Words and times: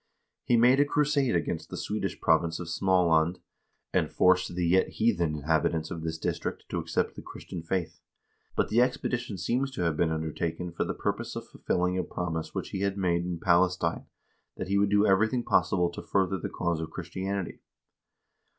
He 0.45 0.57
made 0.57 0.79
a 0.79 0.83
crusade 0.85 1.35
against 1.35 1.69
the 1.69 1.77
Swedish 1.77 2.19
province 2.19 2.59
of 2.59 2.69
Smaland, 2.69 3.37
and 3.93 4.09
forced 4.09 4.55
the 4.55 4.65
yet 4.65 4.87
heathen 4.97 5.35
inhabitants 5.35 5.91
of 5.91 6.01
this 6.01 6.17
district 6.17 6.67
to 6.69 6.79
accept 6.79 7.13
the 7.15 7.21
Christian 7.21 7.61
faith, 7.61 7.99
but 8.55 8.69
the 8.69 8.81
expedition 8.81 9.37
seems 9.37 9.69
to 9.73 9.83
have 9.83 9.95
been 9.95 10.09
undertaken 10.09 10.71
for 10.71 10.85
the 10.85 10.95
purpose 10.95 11.35
of 11.35 11.47
fulfilling 11.47 11.99
a 11.99 12.03
promise 12.03 12.55
which 12.55 12.69
he 12.69 12.79
had 12.79 12.97
made 12.97 13.25
in 13.27 13.39
Palestine 13.39 14.07
that 14.57 14.69
he 14.69 14.77
would 14.79 14.89
do 14.89 15.05
everything 15.05 15.43
possible 15.43 15.91
to 15.91 16.01
further 16.01 16.39
the 16.39 16.49
cause 16.49 16.81
of 16.81 16.89
Christianity. 16.89 17.59